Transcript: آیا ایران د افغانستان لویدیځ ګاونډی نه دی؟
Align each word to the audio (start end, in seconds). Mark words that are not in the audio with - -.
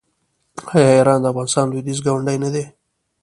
آیا 0.73 0.89
ایران 0.97 1.19
د 1.21 1.25
افغانستان 1.31 1.65
لویدیځ 1.71 1.99
ګاونډی 2.05 2.37
نه 2.43 2.49
دی؟ 2.53 2.63